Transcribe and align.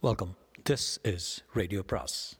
Welcome 0.00 0.36
this 0.70 1.14
is 1.14 1.44
radio 1.52 1.82
பிராஸ் 1.82 2.38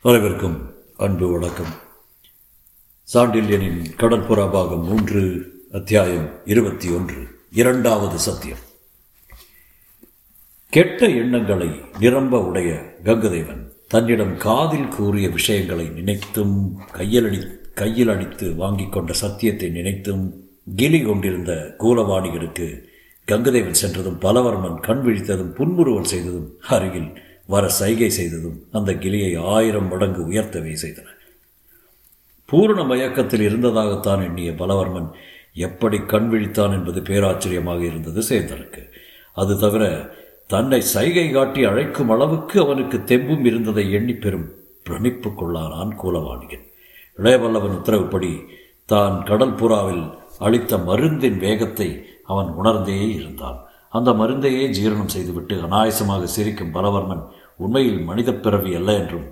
அனைவருக்கும் 0.00 0.74
அன்பு 0.96 1.32
வணக்கம். 1.32 1.72
சாண்டில்யனின் 3.12 3.84
கடற்புறா 3.96 4.52
பாகம் 4.52 4.84
மூன்று 4.84 5.52
அத்தியாயம் 5.72 6.40
இருபத்தி 6.44 6.90
ஒன்று 6.90 7.28
இரண்டாவது 7.52 8.18
சத்தியம். 8.18 8.58
கெட்ட 10.70 11.08
எண்ணங்களை 11.08 11.80
நிரம்ப 11.98 12.42
உடைய 12.42 12.96
கங்கதேவன் 13.04 13.68
தன்னிடம் 13.88 14.36
காதில் 14.36 14.88
கூறிய 14.88 15.28
விஷயங்களை 15.28 15.88
நினைத்தும் 15.88 16.80
கையலடி 16.92 17.62
கையில் 17.74 18.08
அடித்து 18.08 18.46
வாங்கி 18.54 18.86
கொண்ட 18.88 19.12
சத்தியத்தை 19.12 19.68
நினைத்தும் 19.68 20.24
கிளி 20.76 21.00
கொண்டிருந்த 21.02 21.52
கூலவாணிகளுக்கு 21.78 22.66
கங்கதேவன் 23.28 23.80
சென்றதும் 23.82 24.18
பலவர்மன் 24.20 24.78
கண் 24.80 25.02
விழித்ததும் 25.04 25.52
புன்முறுவல் 25.52 26.10
செய்ததும் 26.12 26.48
அருகில் 26.68 27.10
வர 27.46 27.64
சைகை 27.68 28.10
செய்ததும் 28.10 28.58
அந்த 28.72 28.90
கிளியை 28.94 29.34
ஆயிரம் 29.54 29.88
மடங்கு 29.88 30.22
உயர்த்தவே 30.26 30.74
செய்தன. 30.82 31.08
பூரண 32.48 32.80
மயக்கத்தில் 32.84 33.40
இருந்ததாகத்தான் 33.40 34.22
எண்ணிய 34.24 34.50
பலவர்மன் 34.52 35.08
எப்படி 35.66 35.98
கண் 36.12 36.28
விழித்தான் 36.32 36.72
என்பது 36.72 37.00
பேராச்சரியமாக 37.00 37.80
இருந்தது 37.80 38.22
சேந்தனுக்கு. 38.28 38.82
அது 39.32 39.54
தவிர 39.58 39.84
தன்னை 40.46 40.80
சைகை 40.94 41.26
காட்டி 41.30 41.64
அழைக்கும் 41.64 42.10
அளவுக்கு 42.10 42.56
அவனுக்கு 42.60 42.98
தெம்பும் 43.10 43.44
இருந்ததை 43.44 43.84
எண்ணி 43.92 44.14
பெறும் 44.14 44.46
பிரமிப்பு 44.82 45.30
கொள்ளானான் 45.30 45.92
கூலவாணியன். 46.02 46.66
இளையவல்லவன் 47.18 47.76
உத்தரவுப்படி 47.78 48.32
தான் 48.92 49.16
கடல் 49.22 49.54
புறாவில் 49.54 50.04
அளித்த 50.38 50.76
மருந்தின் 50.88 51.38
வேகத்தை 51.38 51.88
அவன் 52.24 52.50
உணர்ந்தே 52.60 52.98
இருந்தான். 53.14 53.58
அந்த 53.88 54.10
மருந்தையே 54.12 54.64
ஜீரணம் 54.68 55.12
செய்துவிட்டு 55.14 55.54
அனாயசமாக 55.62 56.22
சிரிக்கும் 56.34 56.74
பலவர்மன் 56.74 57.22
உண்மையில் 57.56 58.00
மனித 58.02 58.30
பிறவி 58.34 58.70
அல்ல 58.74 58.92
என்றும் 58.92 59.26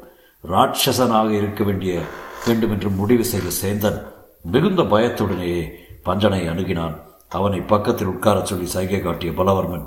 ராட்சசனாக 0.44 1.30
இருக்க 1.30 1.62
வேண்டிய 1.64 1.94
வேண்டும் 2.46 2.70
என்றும் 2.70 2.94
முடிவு 2.94 3.24
செய்த 3.24 3.48
சேந்தன் 3.62 3.98
மிகுந்த 4.52 4.82
பயத்துடனேயே 4.82 5.62
பஞ்சனை 6.02 6.40
அணுகினான். 6.48 6.94
அவனை 7.28 7.60
பக்கத்தில் 7.72 8.12
உட்காரச் 8.12 8.50
சொல்லி 8.50 8.66
சைகை 8.66 9.00
காட்டிய 9.02 9.32
பலவர்மன் 9.32 9.84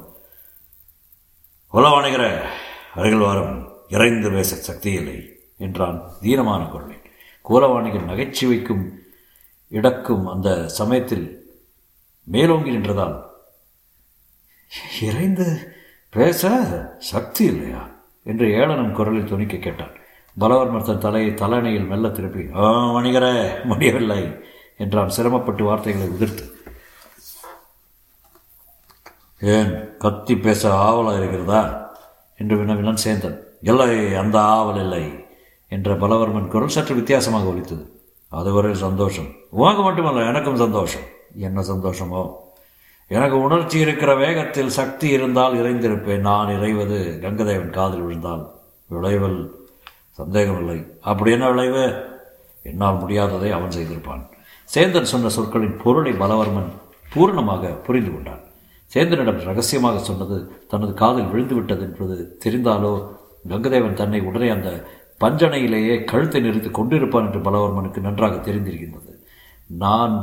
உலவாணிகிற 1.73 2.23
அருகில் 2.95 3.25
வாரம் 3.25 3.55
இறைந்து 3.89 4.29
பேச 4.31 4.55
சக்தி 4.67 4.91
இல்லை 4.91 5.17
என்றான் 5.57 5.97
தீனமான 6.21 6.61
குரலில் 6.69 6.94
கூலவாணிகள் 7.49 8.07
நகைச்சுவைக்கும் 8.07 8.89
இடக்கும் 9.69 10.27
அந்த 10.27 10.67
சமயத்தில் 10.67 11.53
மேலோங்கி 12.23 12.71
நின்றதால் 12.71 13.23
இறைந்து 15.01 15.75
பேச 16.09 16.49
சக்தி 16.99 17.45
இல்லையா? 17.45 17.89
என்று 18.23 18.51
ஏளனம் 18.51 18.93
குரலில் 18.93 19.25
துணிக்க 19.25 19.57
கேட்டான். 19.57 19.91
பலவர்மர் 20.39 20.83
தன் 20.83 20.99
தலையை 20.99 21.31
தலையணையில் 21.31 21.87
மெல்ல 21.87 22.09
திருப்பி 22.09 22.49
ஆ 22.55 22.93
வணிகரே 22.93 23.63
முடியவில்லை 23.63 24.35
என்றான் 24.77 25.09
சிரமப்பட்டு 25.09 25.63
வார்த்தைகளை 25.63 26.07
உதிர்த்து. 26.07 26.53
ஏன் 29.39 29.97
கத்தி 29.97 30.37
பேச 30.37 30.73
ஆவலாக 30.73 31.17
இருக்கிறதா 31.17 31.91
என்று 32.37 32.57
வினவினான் 32.57 33.03
சேந்தன். 33.03 33.39
இல்லை 33.61 34.15
அந்த 34.15 34.41
ஆவல் 34.41 34.81
இல்லை. 34.81 35.24
என்ற 35.75 35.95
பலவர்மன் 35.95 36.47
குரல் 36.47 36.75
சற்று 36.75 36.95
வித்தியாசமாக 36.95 37.45
ஒலித்தது. 37.45 37.83
அதுவரை 38.29 38.73
சந்தோஷம். 38.75 39.29
உனக்கு 39.49 39.81
மட்டுமல்ல 39.81 40.27
எனக்கும் 40.27 40.55
சந்தோஷம். 40.55 41.05
என்ன 41.35 41.61
சந்தோஷமோ? 41.61 42.23
எனக்கு 43.07 43.41
உணர்ச்சி 43.41 43.79
இருக்கிற 43.79 44.15
வேகத்தில் 44.15 44.75
சக்தி 44.79 45.07
இருந்தால் 45.09 45.53
இறைந்திருப்பேன். 45.53 46.19
நான் 46.19 46.55
இறைவது 46.57 46.97
கங்கதேவன் 47.21 47.69
காதில் 47.69 48.01
விழுந்தால். 48.01 48.43
விளைவில் 48.87 49.39
சந்தேகமில்லை. 50.11 50.79
அப்படி 51.01 51.31
என்ன 51.31 51.49
விளைவு? 51.49 51.83
என்னால் 52.63 52.97
முடியாததை 52.97 53.49
அவன் 53.51 53.75
செய்திருப்பான். 53.77 54.23
சேந்தன் 54.75 55.11
சொன்ன 55.13 55.29
சொற்களின் 55.29 55.77
பொருளை 55.83 56.11
பலவர்மன் 56.11 56.71
பூரணமாக 57.13 57.67
புரிந்து 57.67 58.11
கொண்டான். 58.11 58.43
சேந்தனிடம் 58.93 59.43
ரகசியமாக 59.43 59.99
சொன்னது 59.99 60.37
தனது 60.67 60.93
காதில் 60.93 61.27
விழுந்து 61.27 61.55
விட்டது 61.55 61.81
என்பது 61.81 62.15
தெரிந்தாலோ 62.45 62.93
கங்கதேவன் 63.49 63.93
தன்னை 63.93 64.19
உடனே 64.21 64.49
அந்த 64.49 64.69
பஞ்சனையிலேயே 65.21 65.95
கழுத்தை 66.11 66.39
நிறுத்தி 66.45 66.69
கொண்டிருப்பான் 66.71 67.27
என்று 67.27 67.41
பலவர்மனுக்கு 67.47 67.99
நன்றாக 68.07 68.35
தெரிந்திருக்கின்றது. 68.47 69.11
நான் 69.69 70.15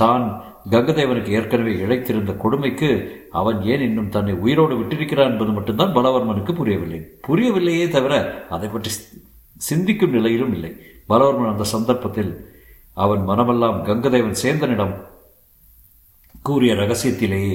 தான் 0.00 0.24
கங்கதேவனுக்கு 0.72 1.30
ஏற்கனவே 1.38 1.72
இழைத்திருந்த 1.84 2.32
கொடுமைக்கு 2.42 2.88
அவன் 3.40 3.58
ஏன் 3.72 3.84
இன்னும் 3.88 4.10
தன்னை 4.16 4.34
உயிரோடு 4.44 4.74
விட்டிருக்கிறான் 4.80 5.30
என்பது 5.32 5.52
மட்டும்தான் 5.56 5.94
பலவர்மனுக்கு 5.96 6.52
புரியவில்லை. 6.60 7.00
புரியவில்லையே 7.28 7.86
தவிர 7.96 8.14
அதை 8.56 8.68
பற்றி 8.68 8.90
சிந்திக்கும் 9.68 10.14
நிலையிலும் 10.16 10.52
இல்லை. 10.56 10.72
பலவர்மன் 11.10 11.52
அந்த 11.52 11.66
சந்தர்ப்பத்தில் 11.74 12.32
அவன் 13.04 13.22
மனமெல்லாம் 13.30 13.78
கங்கதேவன் 13.88 14.40
சேந்தனிடம் 14.42 14.94
கூறிய 16.48 16.72
ரகசியத்திலேயே 16.74 17.54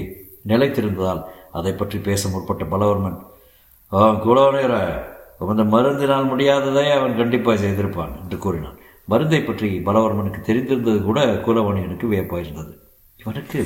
நிலைத்திருந்ததால் 0.51 1.21
அதை 1.59 1.73
பற்றி 1.73 1.97
பேச 2.07 2.29
முற்பட்ட 2.29 2.63
பலவர்மன் 2.73 3.17
அவன் 3.91 4.19
குலவனேர 4.25 4.73
அந்த 5.39 5.63
மருந்தினால் 5.73 6.29
முடியாததை 6.31 6.85
அவன் 6.97 7.17
கண்டிப்பாக 7.19 7.57
செய்திருப்பான் 7.63 8.13
என்று 8.21 8.37
கூறினான். 8.45 8.77
மருந்தை 9.11 9.39
பற்றி 9.41 9.67
பலவர்மனுக்கு 9.87 10.39
தெரிந்திருந்தது 10.47 10.99
கூட 11.07 11.19
குலவணியனுக்கு 11.45 12.07
வியப்பாயிருந்தது. 12.13 12.71
இவனுக்கு 13.21 13.59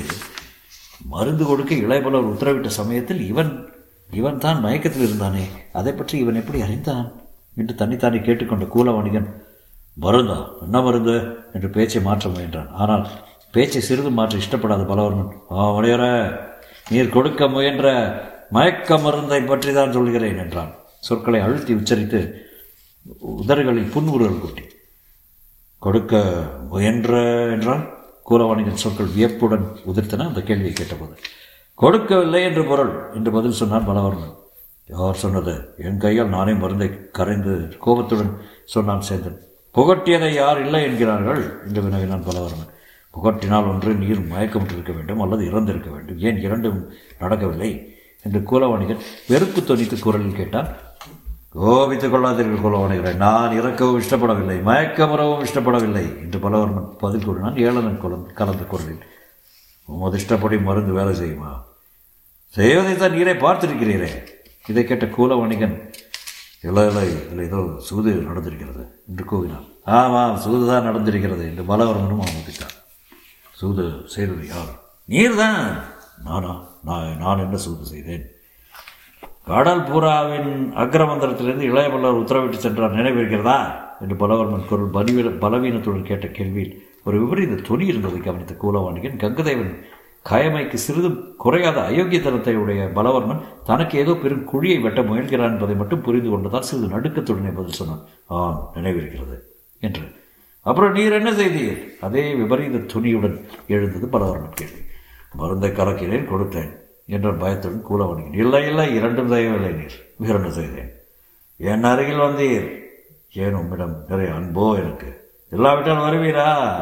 மருந்து 1.12 1.44
கொடுக்க 1.44 1.72
இளையபலவர் 1.84 2.32
உத்தரவிட்ட 2.32 2.70
சமயத்தில் 2.80 3.22
இவன் 3.30 3.52
இவன் 4.10 4.42
தான் 4.44 4.58
மயக்கத்தில் 4.64 5.06
இருந்தானே 5.06 5.44
அதை 5.78 5.92
பற்றி 5.92 6.14
இவன் 6.22 6.38
எப்படி 6.40 6.58
அறிந்தான்? 6.66 7.06
என்று 7.60 7.74
தன்னைத்தானே 7.80 8.18
கேட்டுக்கொண்ட 8.26 8.66
கூலவணிகன் 8.74 9.28
மருந்தா 9.96 10.38
என்ன 10.64 10.76
மருந்து? 10.86 11.16
என்று 11.54 11.68
பேச்சை 11.76 12.02
மாற்ற 12.08 12.28
முயன்றான். 12.34 12.70
ஆனால் 12.82 13.04
பேச்சை 13.54 13.80
சிறிது 13.88 14.10
மாற்ற 14.18 14.38
இஷ்டப்படாத 14.42 14.84
பலவர்மன் 14.90 15.32
ஆ 15.56 15.64
மணியர 15.76 16.04
நீர் 16.92 17.14
கொடுக்க 17.16 17.48
முயன்ற 17.54 17.88
மயக்க 18.56 18.98
மருந்தை 19.06 19.40
பற்றி 19.50 19.72
தான் 19.72 19.94
சொல்கிறேன் 19.96 20.40
என்றான். 20.44 20.72
சொற்களை 21.02 21.40
அழுத்தி 21.40 21.72
உச்சரித்து 21.74 22.20
உதறுகளில் 23.20 23.90
புன்முறுவல் 23.90 24.40
கூட்டி 24.40 24.62
கொடுக்க 25.78 26.20
முயன்ற 26.70 27.20
என்றால் 27.50 27.82
கூலவாணியின் 28.30 28.82
சொற்கள் 28.82 29.06
வியப்புடன் 29.06 29.66
உதிர்த்தன 29.86 30.26
அந்த 30.26 30.42
கேள்வியை 30.42 30.72
கேட்டபோது. 30.72 31.14
கொடுக்கவில்லை 31.74 32.42
என்று 32.42 32.64
பொருள் 32.64 32.92
என்று 33.14 33.30
பதில் 33.32 33.58
சொன்னான் 33.60 33.88
பலவர்மன். 33.88 34.34
யார் 34.86 35.14
சொன்னது? 35.14 35.74
என் 35.78 35.98
கையால் 35.98 36.28
நானே 36.28 36.52
மருந்தை 36.52 37.10
கரைந்து 37.10 37.76
கோபத்துடன் 37.78 38.40
சொன்னான் 38.64 39.02
சேந்தன். 39.08 39.38
புகட்டியதை 39.74 40.30
யார் 40.32 40.64
இல்லை 40.64 40.82
என்கிறார்கள் 40.82 41.42
என்று 41.66 41.82
வினவினான் 41.82 42.24
பலவர்மன். 42.24 42.70
புகட்டினால் 43.14 43.68
ஒன்று 43.68 43.94
நீர் 43.94 44.20
மயக்கமிட்டிருக்க 44.20 44.94
வேண்டும் 44.94 45.20
அல்லது 45.20 45.44
இறந்திருக்க 45.44 45.90
வேண்டும். 45.90 46.18
ஏன் 46.18 46.40
இரண்டும் 46.40 46.92
நடக்கவில்லை? 47.18 47.96
என்று 48.22 48.40
கூலவாணிகன் 48.40 49.00
வெறுப்பு 49.28 49.60
தொனித்து 49.60 49.98
குரலில் 49.98 50.36
கேட்டான். 50.36 50.68
கோபித்துக் 51.54 52.12
கொள்ளாதீர்கள் 52.12 52.62
குலவணிகிறேன் 52.64 53.16
நான் 53.16 53.56
இறக்கவும் 53.58 54.00
இஷ்டப்படவில்லை 54.02 54.56
மயக்கமுறவும் 54.68 55.42
இஷ்டப்படவில்லை 55.46 56.04
என்று 56.22 56.38
பலவர்மன் 56.38 56.88
பதில் 56.98 57.24
கூறினான் 57.24 57.56
ஏழனன் 57.56 57.98
குலம் 57.98 58.26
கலந்து 58.34 58.64
குரலில் 58.66 59.02
உமது 59.88 60.16
இஷ்டப்படி 60.16 60.56
மருந்து 60.60 60.92
வேலை 60.92 61.12
செய்யுமா? 61.20 61.50
செய்வதை 62.52 62.94
தான் 62.96 63.14
நீரை 63.16 63.34
பார்த்திருக்கிறீரே. 63.34 64.10
இதை 64.66 64.84
கேட்ட 64.84 65.06
கூலவணிகன் 65.06 65.76
இல்லை 66.62 66.84
இல்லை 66.86 67.06
இல்லை 67.30 67.44
ஏதோ 67.46 67.60
சூது 67.88 68.10
நடந்திருக்கிறது 68.28 68.82
என்று 69.08 69.24
கூவினான். 69.24 69.66
ஆமாம் 69.98 70.36
சூது 70.36 70.64
தான் 70.66 70.86
நடந்திருக்கிறது 70.88 71.44
என்று 71.50 71.62
பலவர்மனும் 71.62 72.22
ஆமதித்தான் 72.26 72.76
சூது 73.60 73.84
செய்தது 74.06 74.44
யார்? 74.48 74.72
நீர் 75.08 75.34
தான் 75.34 75.60
நானா? 76.24 76.52
நான் 76.84 77.16
நான் 77.16 77.38
என்ன 77.38 77.56
சூது 77.56 77.84
செய்தேன்? 77.84 78.24
கடல் 79.46 79.82
பூராவின் 79.82 80.50
அக்ரமந்திரத்திலிருந்து 80.82 81.68
இளையவல்லவர் 81.70 82.20
உத்தரவிட்டு 82.22 82.58
சென்றார். 82.64 82.94
நினைவிருக்கிறதா 82.94 83.56
என்று 84.00 84.16
பலவர்மன் 84.16 84.68
குரல் 84.68 84.92
பலிவீன 84.96 85.28
பலவீனத்துடன் 85.28 86.02
கேட்ட 86.02 86.26
கேள்வியில் 86.26 86.74
ஒரு 87.04 87.20
விபரீத 87.20 87.54
துணி 87.54 87.86
இருந்ததை 87.86 88.20
கவனித்த 88.20 88.54
கூலவாணிகன் 88.54 89.18
கங்கதேவன் 89.24 89.72
கயமைக்கு 90.30 90.74
சிறிதும் 90.74 91.34
குறையாத 91.36 91.78
அயோக்கியத்தனத்தை 91.80 92.54
உடைய 92.54 92.90
பலவர்மன் 92.94 93.40
தனக்கு 93.64 93.98
ஏதோ 93.98 94.14
பெரும் 94.14 94.48
குழியை 94.52 94.80
வெட்ட 94.80 95.00
முயல்கிறான் 95.02 95.52
என்பதை 95.54 95.74
மட்டும் 95.74 96.00
புரிந்து 96.00 96.30
கொண்டதால் 96.30 96.68
சிறிது 96.68 96.94
நடுக்கத்துடனே 96.96 97.54
பதில் 97.54 97.78
சொன்னான். 97.80 98.04
ஆம் 98.26 98.70
நினைவிருக்கிறது 98.74 99.38
என்று. 99.80 100.04
அப்புறம் 100.62 100.92
நீர் 100.92 101.12
என்ன 101.12 101.30
செய்தீர்? 101.32 101.80
அதே 102.00 102.34
விபரீத 102.34 102.84
துணியுடன் 102.94 103.36
எழுந்தது 103.68 104.06
பலவர்மன் 104.06 104.54
கேள்வி. 104.54 104.82
மருந்தை 105.36 105.70
கலக்கிறேன் 105.70 106.30
கொடுத்தேன். 106.32 106.72
என்ற 107.06 107.32
பயத்துடன் 107.32 107.84
கூலவணிகன் 107.90 108.34
இல்லை 108.34 108.66
இல்லை 108.66 108.94
இரண்டும் 108.94 109.28
செய்யவில்லை 109.28 109.72
நீர். 109.72 110.14
இரண்டு 110.18 110.52
செய்தேன். 110.52 110.92
என் 111.56 111.84
அருகில் 111.84 112.18
வந்தீர். 112.18 112.80
ஏன் 113.32 113.54
உம்மிடம் 113.54 114.04
நிறைய 114.08 114.32
அன்போ 114.32 114.74
எனக்கு? 114.74 115.34
இல்லாவிட்டால் 115.50 116.12
வருவீரா? 116.12 116.76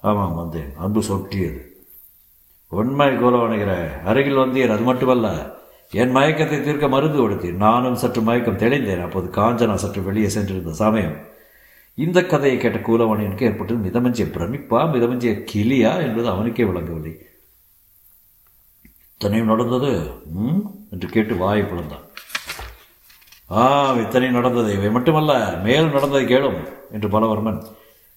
ஆமாம் 0.00 0.34
வந்தேன். 0.34 0.72
அன்பு 0.76 1.00
சொட்டியது. 1.00 1.60
உண்மை 2.68 3.08
கோலவணுகிற 3.08 4.02
அருகில் 4.02 4.36
வந்தீர் 4.36 4.72
அது 4.72 4.82
மட்டுமல்ல 4.82 5.56
என் 5.90 6.16
மயக்கத்தை 6.16 6.62
தீர்க்க 6.62 6.88
மருந்து 6.88 7.30
கொடுத்தீர். 7.30 7.54
நானும் 7.54 7.94
சற்று 7.94 8.20
மயக்கம் 8.20 8.58
தெளிந்தேன். 8.58 9.02
அப்போது 9.02 9.40
காஞ்சனா 9.40 9.74
சற்று 9.74 10.02
வெளியே 10.02 10.28
சென்றிருந்த 10.28 10.72
சமயம். 10.72 11.32
இந்த 11.94 12.26
கதையை 12.26 12.60
கேட்ட 12.60 12.78
கூலவாணியனுக்கு 12.78 13.42
ஏற்பட்டது 13.42 13.78
மிதமஞ்சிய 13.78 14.24
பிரமிப்பா 14.24 14.90
மிதமஞ்சிய 14.90 15.44
கிளியா 15.52 16.02
என்பது 16.02 16.28
அவனுக்கே 16.28 16.64
விளங்கவில்லை. 16.64 17.26
இத்தனையும் 19.14 19.56
நடந்தது? 19.56 20.10
ம்? 20.32 20.58
என்று 20.90 21.08
கேட்டு 21.08 21.36
வாயை 21.36 21.64
பிளந்தான். 21.64 22.04
ஆ 23.50 23.92
இத்தனையும் 23.92 24.40
நடந்தது. 24.40 24.72
இவை 24.72 24.90
மட்டுமல்ல 24.90 25.60
மேலும் 25.62 25.92
நடந்ததை 25.92 26.26
கேளும் 26.26 26.68
என்று 26.92 27.08
பலவர்மன். 27.08 27.62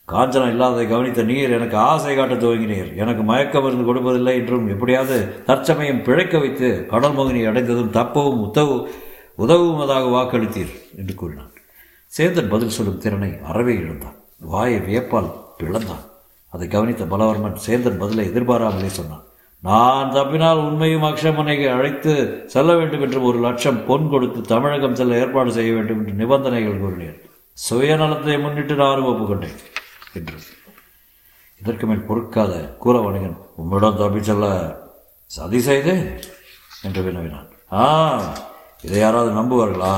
காஞ்சனம் 0.07 0.49
இல்லாததை 0.49 0.87
கவனித்த 0.87 1.23
நீர் 1.23 1.51
எனக்கு 1.51 1.77
ஆசை 1.77 2.15
காட்ட 2.15 2.33
துவங்கினீர். 2.33 2.95
எனக்கு 2.95 3.23
மயக்க 3.23 3.61
மருந்து 3.61 3.95
கொடுப்பதில்லை 3.95 4.33
என்றும் 4.33 4.67
எப்படியாவது 4.67 5.43
தற்சமயம் 5.43 6.03
பிழைக்க 6.03 6.39
வைத்து 6.39 6.85
கடல் 6.85 7.15
மோகினி 7.15 7.47
அடைந்ததும் 7.47 7.91
தப்பவும் 7.91 8.47
உதவு 8.47 8.91
உதவுவதாக 9.37 10.07
வாக்களித்தீர் 10.07 10.97
என்று 10.97 11.15
கூறினான். 11.15 11.51
சேந்தன் 12.17 12.49
பதில் 12.49 12.69
சொல்லும் 12.69 12.97
திறனை 12.97 13.33
அறவே 13.43 13.73
இழந்தான். 13.73 14.15
வாயை 14.39 14.79
வியப்பால் 14.79 15.31
பிளந்தான். 15.59 16.03
அதை 16.49 16.67
கவனித்த 16.67 17.05
பலவர்மன் 17.05 17.57
சேந்தன் 17.67 17.97
பதிலை 17.97 18.27
எதிர்பாராமலே 18.27 18.85
சொன்னான். 18.85 19.23
நான் 19.59 20.11
தப்பினால் 20.11 20.59
உண்மையும் 20.67 21.03
அக்ஷமனை 21.03 21.71
அழைத்து 21.71 22.43
செல்ல 22.47 22.75
வேண்டும் 22.75 23.01
என்று 23.01 23.23
ஒரு 23.23 23.39
லட்சம் 23.39 23.85
பொன் 23.85 24.09
கொடுத்து 24.09 24.41
தமிழகம் 24.41 24.95
செல்ல 24.95 25.17
ஏற்பாடு 25.17 25.51
செய்ய 25.51 25.73
வேண்டும் 25.73 25.99
என்று 25.99 26.13
நிபந்தனைகள் 26.13 26.79
கூறினேன். 26.79 27.17
சுயநலத்தை 27.69 28.41
முன்னிட்டு 28.41 28.75
நான் 28.75 28.99
ஒப்புக்கொண்டேன் 28.99 29.57
என்று. 30.13 30.37
இதற்கு 31.61 31.87
மேல் 31.87 32.05
பொறுக்காத 32.05 32.77
கூறவணிகன் 32.83 33.37
உம்மிடம் 33.55 33.97
தப்பி 33.97 34.23
செல்ல 34.23 34.45
சதி 35.25 35.59
செய்தேன் 35.59 36.19
என்று 36.81 37.01
வினவினான். 37.01 37.49
ஆ 37.71 38.35
இதை 38.81 38.99
யாராவது 38.99 39.31
நம்புவார்களா? 39.31 39.95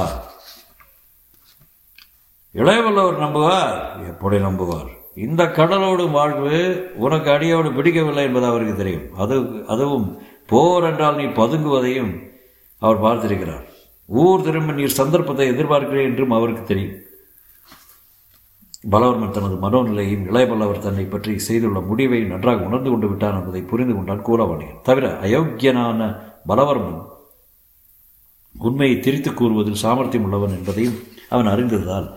இளையவல்லவர் 2.53 3.23
நம்புவார். 3.25 4.07
எப்படி 4.07 4.37
நம்புவார்? 4.37 4.98
இந்த 5.17 5.41
கடலோடு 5.57 6.03
வாழ்வு 6.17 6.57
உனக்கு 7.05 7.29
அடியோடு 7.35 7.69
பிடிக்கவில்லை 7.77 8.23
என்பது 8.27 8.45
அவருக்கு 8.51 8.75
தெரியும். 8.77 9.05
அது 9.23 9.35
அதுவும் 9.73 10.07
போர் 10.51 10.87
என்றால் 10.89 11.19
நீ 11.19 11.25
பதுங்குவதையும் 11.39 12.11
அவர் 12.81 13.03
பார்த்திருக்கிறார். 13.05 13.65
ஊர் 14.09 14.45
திரும்ப 14.45 14.73
நீர் 14.73 14.99
சந்தர்ப்பத்தை 14.99 15.47
எதிர்பார்க்கிறேன் 15.53 16.07
என்றும் 16.09 16.35
அவருக்கு 16.37 16.63
தெரியும். 16.65 16.97
பலவர்மன் 18.93 19.35
தனது 19.35 19.55
மனோநிலையும் 19.63 20.25
இளையபல்லவர் 20.29 20.85
தன்னை 20.85 21.05
பற்றி 21.05 21.31
செய்துள்ள 21.47 21.79
முடிவை 21.79 22.19
நன்றாக 22.23 22.67
உணர்ந்து 22.67 22.89
கொண்டு 22.89 23.07
விட்டான் 23.09 23.37
என்பதை 23.39 23.61
புரிந்து 23.71 23.93
கொண்டான் 23.95 24.25
கூறவாணியன் 24.27 24.79
தவிர 24.83 25.07
அயோக்கியனான 25.25 26.07
பலவர்மன் 26.47 27.01
உண்மையை 28.55 28.95
திரித்து 28.99 29.31
கூறுவதில் 29.31 29.81
சாமர்த்தியம் 29.83 30.25
உள்ளவன் 30.27 30.55
என்பதையும் 30.57 30.97
அவன் 31.29 31.51
அறிந்ததால் 31.53 32.07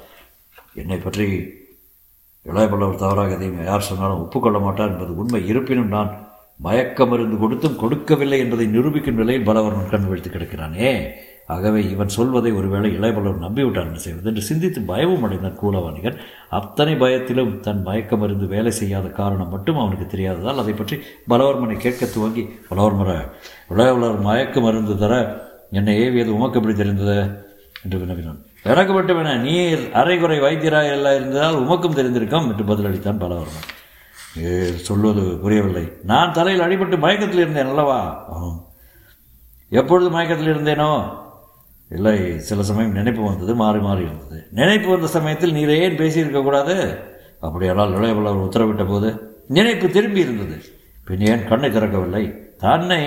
என்னை 0.74 0.98
பற்றி 0.98 1.26
இளையபல்லவர் 2.46 3.02
தவறாக 3.02 3.34
எதையும் 3.34 3.64
யார் 3.64 3.88
சொன்னாலும் 3.88 4.22
ஒப்புக்கொள்ள 4.22 4.58
மாட்டார் 4.58 4.92
என்பது 4.92 5.16
உண்மை. 5.16 5.46
இருப்பினும் 5.46 5.88
நான் 5.88 6.10
மயக்க 6.56 7.06
மருந்து 7.06 7.36
கொடுத்தும் 7.38 7.76
கொடுக்கவில்லை 7.76 8.38
என்பதை 8.38 8.66
நிரூபிக்கும் 8.66 9.14
நிலையில் 9.14 9.46
பலவர்மன் 9.46 9.90
கண் 9.90 10.08
விழித்து 10.08 10.30
கிடக்கிறானே. 10.30 11.10
ஆகவே 11.46 11.80
இவன் 11.90 12.08
சொல்வதை 12.08 12.52
ஒருவேளை 12.52 12.90
இளையபல்லவர் 12.98 13.44
நம்பிவிட்டார் 13.46 13.88
என்ன 13.90 13.98
செய்வது 13.98 14.28
என்று 14.28 14.42
சிந்தித்து 14.42 14.80
பயமும் 14.80 15.22
அடைந்தான் 15.22 15.58
கூலவாணிகன். 15.62 16.18
அத்தனை 16.50 16.94
பயத்திலும் 16.94 17.60
தன் 17.60 17.82
மயக்க 17.82 18.16
மருந்து 18.16 18.46
வேலை 18.46 18.70
செய்யாத 18.70 19.08
காரணம் 19.08 19.48
மட்டும் 19.48 19.78
அவனுக்கு 19.78 20.06
தெரியாததால் 20.06 20.62
அதை 20.62 20.72
பற்றி 20.72 20.98
பலவர்மனை 21.28 21.76
கேட்க 21.76 22.06
துவங்கி 22.06 22.44
பலவர்மர 22.70 23.10
இளையவல்லவர் 23.70 24.20
மயக்க 24.20 24.60
மருந்து 24.60 24.98
தர 24.98 25.14
என்னை 25.70 25.96
ஏவியது 26.00 26.28
உமக்கு 26.28 26.58
எப்படி 26.58 26.74
தெரிந்தது? 26.74 27.18
என்று 27.84 27.98
வினவினான். 27.98 28.40
எனக்கு 28.62 28.92
மட்டும் 28.92 29.40
நீர் 29.40 29.90
அரைகுறை 29.92 30.40
வைத்தியராக 30.40 30.90
எல்லாம் 30.90 31.14
இருந்ததால் 31.14 31.54
உமக்கும் 31.54 31.96
தெரிந்திருக்கும் 31.96 32.50
என்று 32.50 32.64
பதிலளித்தான் 32.64 33.20
பலவர்மன். 33.20 34.74
சொல்வது 34.74 35.38
புரியவில்லை. 35.38 35.92
நான் 36.02 36.32
தலையில் 36.32 36.66
அடிபட்டு 36.66 36.98
மயக்கத்தில் 36.98 37.38
இருந்தேன் 37.38 37.66
அல்லவா? 37.66 38.26
ஆம். 38.28 38.64
எப்பொழுது 39.68 40.10
மயக்கத்தில் 40.10 40.54
இருந்தேனோ? 40.54 41.20
இல்லை 41.90 42.40
சில 42.40 42.62
சமயம் 42.62 42.92
நினைப்பு 42.92 43.24
வந்தது 43.24 43.54
மாறி 43.54 43.78
மாறி 43.78 44.02
இருந்தது. 44.02 44.46
நினைப்பு 44.50 44.90
வந்த 44.90 45.06
சமயத்தில் 45.06 45.52
நீர் 45.52 45.70
ஏன் 45.70 45.96
பேசியிருக்கக்கூடாது? 45.96 46.98
அப்படியானால் 47.40 47.92
இளையவல்லவர் 47.92 48.48
உத்தரவிட்ட 48.48 48.88
போது 48.88 49.36
நினைப்பு 49.48 49.88
திரும்பி 49.88 50.20
இருந்தது. 50.20 50.62
பின் 51.04 51.20
ஏன் 51.20 51.48
கண்ணை 51.48 51.70
திறக்கவில்லை? 51.70 52.56
தன்னை 52.58 53.02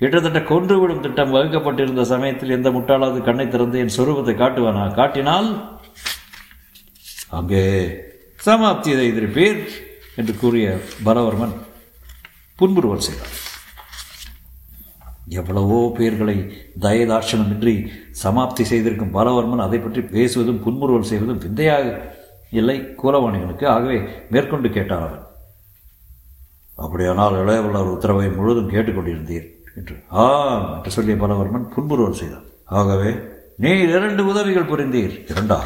கிட்டத்தட்ட 0.00 0.40
கொன்றுவிடும் 0.48 1.02
திட்டம் 1.04 1.34
வகுக்கப்பட்டிருந்த 1.34 2.04
சமயத்தில் 2.12 2.54
எந்த 2.56 2.68
முட்டாளாவது 2.76 3.20
கண்ணை 3.28 3.46
திறந்து 3.48 3.76
என் 3.82 3.96
சொரூபத்தை 3.96 4.34
காட்டுவானா? 4.40 4.84
காட்டினால் 4.98 5.48
அங்கே 7.38 7.62
சமாப்தி 8.46 8.90
செய்திருப்பீர் 9.00 9.60
என்று 10.20 10.32
கூறிய 10.42 10.66
பலவர்மன் 11.06 11.54
புன்புருவல் 12.58 13.06
செய்தார். 13.06 13.36
எவ்வளவோ 15.40 15.78
பேர்களை 15.98 16.36
தயதாட்சணமின்றி 16.84 17.74
சமாப்தி 18.22 18.64
செய்திருக்கும் 18.72 19.14
பலவர்மன் 19.18 19.64
அதை 19.66 19.78
பற்றி 19.78 20.02
பேசுவதும் 20.14 20.62
புன்முறுவல் 20.64 21.10
செய்வதும் 21.10 21.42
விந்தையாக 21.44 21.86
இல்லை. 22.60 22.78
கூலவாணிகளுக்கு 23.00 23.66
ஆகவே 23.74 23.98
மேற்கொண்டு 24.34 24.68
கேட்டார் 24.76 25.06
அவன். 25.06 25.24
அப்படியானால் 26.84 27.40
இளையவல்லவர் 27.42 27.94
உத்தரவை 27.96 28.28
முழுவதும் 28.36 28.72
கேட்டுக்கொண்டிருந்தீர். 28.74 29.48
என்று. 29.78 29.96
ஆம் 30.24 30.66
என்று 30.76 30.90
சொல்லிய 30.96 31.16
பலவர்மன் 31.22 31.70
புன்புருவன் 31.74 32.20
செய்தார் 32.20 32.46
ஆகவே 32.80 33.10
நீர் 33.64 33.88
இரண்டு 33.96 34.22
உதவிகள் 34.26 34.70
புரிந்தீர் 34.70 35.16
இரண்டா 35.32 35.58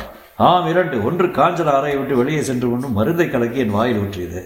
ஆம் 0.47 0.67
இரண்டு. 0.69 0.97
ஒன்று 1.09 1.27
காஞ்சல 1.39 1.75
அறையை 1.79 1.97
விட்டு 1.99 2.17
வெளியே 2.17 2.43
சென்று 2.49 2.67
கொண்டு 2.71 2.89
மருந்தை 2.99 3.27
கலக்கி 3.31 3.59
என் 3.59 3.77
வாயில் 3.77 4.01
ஊற்றியது. 4.03 4.43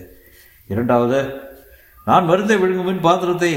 இரண்டாவது 0.73 1.19
நான் 2.07 2.29
மருந்தை 2.31 2.57
விழுங்கும் 2.57 2.89
பின் 2.91 3.05
பாத்திரத்தை 3.07 3.53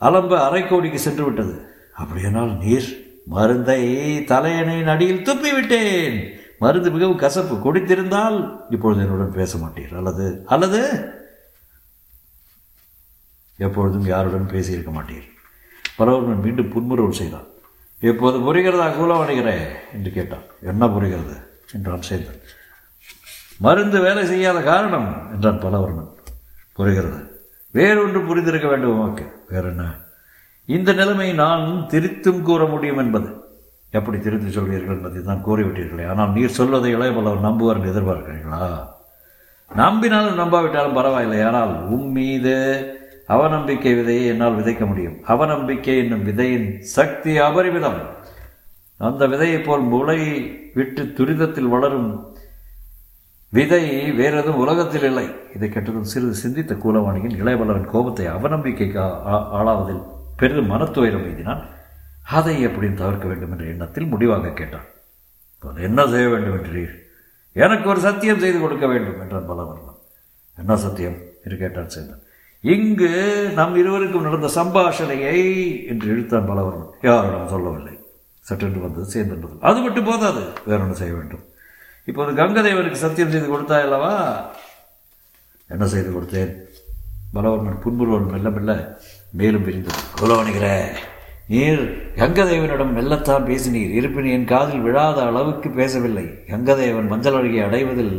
அலம்ப 0.00 0.32
அரைக்கோடிக்கு 0.48 1.00
சென்று 1.06 1.24
விட்டது. 1.24 1.54
அப்படியானால் 1.94 2.52
நீர் 2.62 2.88
மருந்தை 3.26 3.80
தலையணையின் 4.30 4.92
அடியில் 4.94 5.24
துப்பிவிட்டேன் 5.28 6.16
மருந்து 6.58 6.90
மிகவும் 6.90 7.22
கசப்பு. 7.24 7.54
குடித்திருந்தால் 7.56 8.38
இப்பொழுது 8.70 9.02
என்னுடன் 9.04 9.36
பேச 9.38 9.58
மாட்டீர். 9.58 9.94
அல்லது 10.00 10.26
அல்லது 10.46 10.80
எப்பொழுதும் 13.66 14.06
யாருடன் 14.06 14.52
பேசியிருக்க 14.52 14.90
மாட்டீர். 14.96 15.28
பலவர்மன் 15.98 16.44
மீண்டும் 16.44 16.72
புன்முறுவல் 16.74 17.20
செய்தான் 17.20 17.48
இப்போது 18.10 18.36
புரிகிறதா 18.46 18.86
கூலவணிகிறே 18.92 19.56
என்று 19.92 20.10
கேட்டான் 20.10 20.46
என்ன 20.62 20.88
புரிகிறது? 20.88 21.36
என்றான் 21.72 22.08
சேந்தன். 22.08 22.40
மருந்து 23.58 23.98
வேலை 24.00 24.22
செய்யாத 24.26 24.58
காரணம் 24.60 25.10
என்றான் 25.32 25.60
பலவர்மன். 25.60 26.10
புரிகிறது. 26.72 27.20
வேறொன்று 27.74 28.20
புரிந்திருக்க 28.28 28.68
வேண்டும் 28.68 28.96
உமக்கு. 28.98 29.26
வேற 29.48 29.68
என்ன 29.68 29.84
இந்த 30.64 30.90
நிலைமை 30.92 31.28
நான் 31.32 31.86
திருத்தும் 31.88 32.42
கூற 32.42 32.64
முடியும் 32.64 33.00
என்பது. 33.04 33.28
எப்படி 33.90 34.18
திருத்தி 34.18 34.50
சொல்வீர்கள் 34.56 34.96
என்பதை 34.96 35.22
தான் 35.22 35.44
கூறிவிட்டீர்களே. 35.46 36.04
ஆனால் 36.08 36.32
நீர் 36.32 36.56
சொல்வதை 36.58 36.90
இளையபல்லவர் 36.96 37.46
நம்புவார் 37.46 37.78
என்று 37.78 37.92
எதிர்பார்க்கிறீர்களா? 37.92 38.66
நம்பினாலும் 39.76 40.40
நம்பாவிட்டாலும் 40.40 40.98
பரவாயில்லை. 40.98 41.40
ஆனால் 41.42 41.72
உன் 41.94 42.08
மீது 42.10 42.54
அவநம்பிக்கை 43.34 43.92
விதையை 43.98 44.26
என்னால் 44.32 44.58
விதைக்க 44.58 44.86
முடியும். 44.86 45.16
அவநம்பிக்கை 45.32 45.94
என்னும் 46.02 46.26
விதையின் 46.28 46.68
சக்தி 46.96 47.32
அபரிமிதம். 47.48 48.00
அந்த 49.08 49.22
விதையை 49.32 49.58
போல் 49.64 49.84
முளை 49.92 50.18
விட்டு 50.74 51.02
துரிதத்தில் 51.12 51.72
வளரும் 51.74 52.10
விதை 53.52 53.84
வேறெதும் 54.18 54.60
உலகத்தில் 54.64 55.06
இல்லை. 55.10 55.26
இதை 55.54 55.68
கேட்டதும் 55.68 56.10
சிறிது 56.12 56.34
சிந்தித்த 56.34 56.74
கூலவாணியின் 56.74 57.38
இளையவல்லவன் 57.42 57.92
கோபத்தை 57.94 58.26
அவநம்பிக்கைக்கு 58.36 59.00
ஆளாவதில் 59.58 60.02
பெரிதும் 60.36 60.70
மனத்துயரம் 60.70 61.26
எழுதினான் 61.28 61.62
அதை 62.36 62.54
எப்படியும் 62.68 63.00
தவிர்க்க 63.00 63.26
வேண்டும் 63.28 63.52
என்ற 63.54 63.64
எண்ணத்தில் 63.64 64.10
முடிவாக 64.12 64.52
கேட்டான். 64.60 64.88
என்ன 65.88 66.06
செய்ய 66.12 66.28
வேண்டும் 66.28 66.56
என்றீர்? 66.58 66.92
எனக்கு 67.56 67.86
ஒரு 67.88 68.00
சத்தியம் 68.00 68.42
செய்து 68.44 68.58
கொடுக்க 68.60 68.86
வேண்டும் 68.92 69.20
என்றான் 69.20 69.48
பலவர்ணன். 69.50 69.98
என்ன 70.58 70.76
சத்தியம்? 70.84 71.18
என்று 71.44 71.56
கேட்டான் 71.62 71.92
சேர்ந்தான் 71.94 72.22
இங்கு 72.62 73.08
நம் 73.54 73.76
இருவருக்கும் 73.76 74.22
நடந்த 74.22 74.48
சம்பாஷணையை 74.54 75.38
என்று 75.88 76.06
இழுத்தான் 76.12 76.48
பலவர்மன் 76.48 76.92
யாரிடம் 77.02 77.48
சொல்லவில்லை. 77.48 77.94
சட்டென்று 78.40 78.80
வந்தது 78.80 79.06
சேர்ந்தது 79.06 79.56
அது 79.60 79.80
மட்டும் 79.80 80.04
போதாது. 80.04 80.42
வேற 80.64 80.82
ஒன்று 80.82 80.94
செய்ய 80.94 81.14
வேண்டும். 81.14 81.42
இப்போது 82.04 82.32
கங்கதேவனுக்கு 82.32 83.00
சத்தியம் 83.04 83.30
செய்து 83.30 83.48
கொடுத்தா 83.54 83.80
அல்லவா? 83.80 84.12
என்ன 85.68 85.86
செய்து 85.86 86.10
கொடுத்தேன்? 86.10 86.52
பலவர்மன் 87.34 87.82
புன்முருவன் 87.84 88.30
மெல்ல 88.30 88.50
மெல்ல 88.50 88.98
மேலும் 89.32 89.64
பிரிந்தது 89.64 90.00
குலவணிகிற 90.20 90.66
நீர் 91.48 91.82
கங்கதேவனிடம் 92.16 92.96
மெல்லத்தான் 92.96 93.46
பேசினீர். 93.50 93.92
இருப்பினும் 93.98 94.30
என் 94.30 94.44
காதில் 94.44 94.80
விழாத 94.80 95.22
அளவுக்கு 95.22 95.70
பேசவில்லை. 95.70 96.26
கங்கதேவன் 96.46 97.08
மஞ்சள் 97.08 97.34
அருகே 97.34 97.60
அடைவதில் 97.60 98.16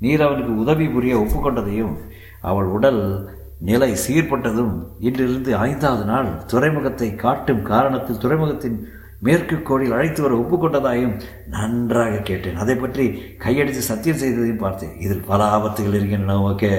நீர் 0.00 0.22
அவனுக்கு 0.22 0.56
உதவி 0.56 0.88
புரிய 0.88 1.14
ஒப்புக்கொண்டதையும் 1.18 1.94
அவள் 2.40 2.64
உடல் 2.64 3.40
நிலை 3.62 3.96
சீர்பட்டதும் 4.08 4.72
இன்றிலிருந்து 5.00 5.56
ஐந்தாவது 5.56 6.04
நாள் 6.04 6.44
துறைமுகத்தை 6.44 7.14
காட்டும் 7.14 7.66
காரணத்தில் 7.66 8.18
துறைமுகத்தின் 8.18 8.88
மேற்கு 9.20 9.62
கோடியில் 9.62 9.92
அழைத்து 9.92 10.22
வர 10.22 10.34
ஒப்புக்கொண்டதாயும் 10.34 11.20
நன்றாக 11.48 12.16
கேட்டேன். 12.16 12.56
அதை 12.56 12.74
பற்றி 12.74 13.04
கையடித்து 13.38 13.80
சத்தியம் 13.80 14.16
செய்ததையும் 14.16 14.58
பார்த்தேன். 14.58 14.98
இதில் 15.00 15.24
பல 15.26 15.44
ஆபத்துகள் 15.56 15.94
இருக்கின்றன 15.94 16.38
ஓகே. 16.48 16.72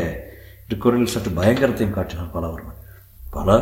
என்று 0.64 0.78
குரலில் 0.80 1.14
சற்று 1.14 1.32
பயங்கரத்தையும் 1.32 1.90
காட்டினான் 1.90 2.34
பலவர்மன். 2.34 2.80
பல 3.32 3.58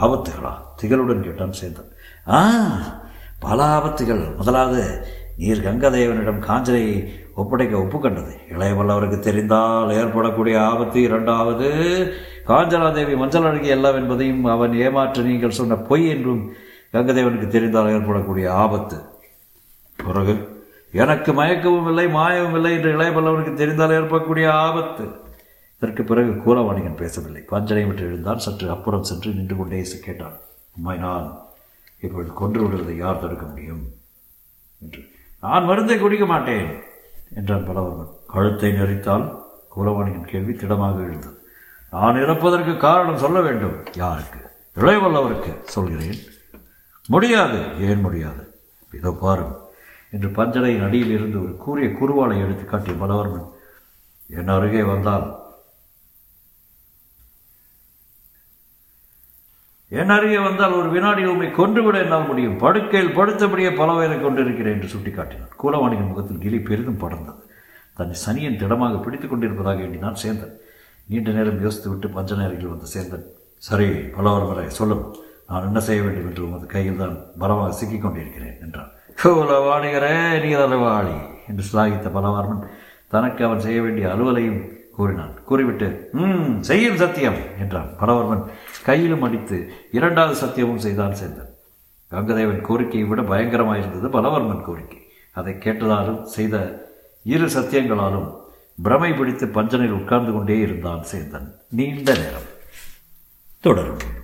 ஆபத்துகளா? 0.00 0.52
திகளுடன் 0.82 1.20
கேட்டான் 1.20 1.52
சேர்ந்தான் 1.52 1.90
ஆ 2.28 2.40
பல 3.38 3.78
ஆபத்துகள். 3.78 4.36
முதலாவது 4.36 5.06
நீர் 5.36 5.64
கங்கதேவனிடம் 5.64 6.44
காஞ்சனை 6.48 7.08
ஒப்படைக்க 7.34 7.78
ஒப்புக்கண்டது. 7.78 8.34
இளையவல்லவருக்கு 8.50 9.18
தெரிந்தால் 9.18 9.90
ஏற்படக்கூடிய 9.90 10.62
ஆபத்து 10.62 11.02
இரண்டாவது. 11.02 11.68
காஞ்சனாதேவி 12.46 13.16
மஞ்சள் 13.16 13.44
அழகி 13.44 13.66
எல்லாம் 13.66 13.94
என்பதையும் 13.94 14.44
அவன் 14.44 14.74
ஏமாற்ற 14.74 15.22
நீங்கள் 15.22 15.50
சொன்ன 15.50 15.74
பொய் 15.74 16.08
என்றும் 16.08 16.52
கங்கதேவனுக்கு 16.92 17.48
தெரிந்தால் 17.48 17.90
ஏற்படக்கூடிய 17.90 18.52
ஆபத்து. 18.52 18.96
பிறகு 19.96 20.64
எனக்கு 20.92 21.32
மயக்கவும் 21.32 21.88
இல்லை 21.88 22.06
மாயவும் 22.06 22.54
இல்லை 22.54 22.72
என்று 22.72 22.98
இளையவல்லவனுக்கு 22.98 23.54
தெரிந்தால் 23.54 23.90
ஏற்படக்கூடிய 23.90 24.52
ஆபத்து. 24.52 25.08
இதற்கு 25.76 26.04
பிறகு 26.04 26.30
கூலவாணிகன் 26.30 26.96
பேசவில்லை. 26.96 27.42
காஞ்சனை 27.50 27.86
விட்டு 27.86 28.02
எழுந்தான். 28.02 28.38
சற்று 28.38 28.70
அப்புறம் 28.70 29.02
சென்று 29.02 29.32
நின்று 29.32 29.56
கொண்டே 29.56 29.84
கேட்டான் 30.04 30.38
உண்மை 30.76 30.96
நான் 30.96 31.38
இப்பொழுது 32.00 32.32
கொன்று 32.32 32.62
விடுவதை 32.62 32.96
யார் 32.96 33.20
தடுக்க 33.20 33.46
முடியும்? 33.46 33.84
என்று 34.82 35.14
நான் 35.40 35.64
மருந்தை 35.64 35.98
குடிக்க 35.98 36.26
மாட்டேன் 36.26 36.82
என்றான் 37.34 37.68
பலவர்மன் 37.68 38.14
கழுத்தை 38.26 38.72
நெறித்தால் 38.72 39.42
கூலவாணியின் 39.76 40.28
கேள்வி 40.28 40.52
திடமாக 40.52 41.02
எழுந்தது. 41.02 41.38
நான் 41.90 42.14
இறப்பதற்கு 42.14 42.76
காரணம் 42.76 43.16
சொல்ல 43.16 43.40
வேண்டும். 43.40 43.84
யாருக்கு? 43.94 44.38
இளையவல்லவருக்கு 44.74 45.62
சொல்கிறேன். 45.62 46.18
முடியாது 47.06 47.58
ஏன் 47.78 48.00
முடியாது? 48.00 48.54
இதோ 48.92 49.16
பாரும் 49.20 49.56
என்று 50.10 50.28
பஞ்சடையின் 50.28 50.84
அடியில் 50.84 51.10
இருந்து 51.10 51.42
ஒரு 51.42 51.56
கூறிய 51.56 51.88
குருவாலை 51.88 52.44
எடுத்து 52.44 52.64
காட்டிய 52.64 52.96
பலவர்மன் 53.04 53.48
என் 54.28 54.48
அருகே 54.48 54.82
வந்தால் 54.82 55.45
என் 59.92 60.12
அருகே 60.14 60.38
வந்தால் 60.46 60.76
ஒரு 60.76 60.88
வினாடி 60.94 61.24
உண்மை 61.32 61.48
கொன்றுவிட 61.58 61.96
என்னால் 62.04 62.28
முடியும். 62.28 62.56
படுக்கையில் 62.62 63.12
படுத்தபடியே 63.18 63.70
பலவேலை 63.80 64.16
கொண்டிருக்கிறேன் 64.20 64.74
என்று 64.76 64.88
சுட்டிக்காட்டினான். 64.94 65.52
கூலவாணியின் 65.62 66.08
முகத்தில் 66.08 66.40
கிளி 66.44 66.58
பெரிதும் 66.68 66.98
படர்ந்தது. 67.02 67.40
தன்னை 67.98 68.16
சனியன் 68.24 68.58
திடமாக 68.62 68.98
பிடித்துக் 69.04 69.32
கொண்டிருப்பதாக 69.32 69.84
எண்ணினான் 69.86 70.18
சேந்தன் 70.22 70.54
நீண்ட 71.10 71.30
நேரம் 71.36 71.62
யோசித்து 71.66 71.88
விட்டு 71.90 72.08
பஞ்ச 72.16 72.30
நேரத்தில் 72.40 72.72
வந்த 72.72 72.88
சேந்தன் 72.94 73.24
சரி 73.68 73.88
பலவரமரை 74.16 74.66
சொல்லும். 74.78 75.04
நான் 75.50 75.66
என்ன 75.68 75.80
செய்ய 75.88 76.00
வேண்டும் 76.06 76.26
என்று 76.30 76.42
உமது 76.46 76.66
கையில் 76.74 77.00
தான் 77.02 77.16
பலமாக 77.42 77.76
சிக்கிக் 77.80 78.04
கொண்டிருக்கிறேன் 78.04 78.58
என்றான். 78.64 78.90
கூலவாணிகரே 79.18 80.16
நீரவாளி 80.44 81.16
என்று 81.50 81.64
சிலாகித்த 81.68 82.10
பலவர்மன் 82.18 82.64
தனக்கு 83.14 83.42
அவன் 83.48 83.64
செய்ய 83.66 83.78
வேண்டிய 83.82 84.06
அலுவலையும் 84.14 84.60
கூறினான். 84.96 85.34
கூறிவிட்டு 85.48 85.88
ம் 86.12 86.62
செய்யும் 86.68 87.00
சத்தியம் 87.02 87.38
என்றான். 87.62 87.90
பலவர்மன் 88.00 88.44
கையிலும் 88.88 89.24
அடித்து 89.26 89.58
இரண்டாவது 89.98 90.36
சத்தியமும் 90.42 90.84
செய்தான் 90.86 91.18
சேர்ந்தான் 91.20 91.52
கங்கதேவன் 92.14 92.66
கோரிக்கையை 92.68 93.06
விட 93.08 93.22
பயங்கரமாயிருந்தது 93.32 94.10
பலவர்மன் 94.16 94.66
கோரிக்கை. 94.66 95.00
அதை 95.38 95.54
கேட்டதாலும் 95.64 96.20
செய்த 96.36 96.56
இரு 97.34 97.46
சத்தியங்களாலும் 97.54 98.28
பிரமை 98.86 99.12
பிடித்து 99.12 99.46
பஞ்சனில் 99.56 99.96
உட்கார்ந்து 100.00 100.32
கொண்டே 100.32 100.58
இருந்தான் 100.66 101.02
சேந்தன். 101.12 101.48
நீண்ட 101.78 102.08
நேரம் 102.22 102.50
தொடரும். 103.66 104.15